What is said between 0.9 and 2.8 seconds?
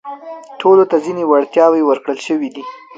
ته ځينې وړتياوې ورکړل شوي دي.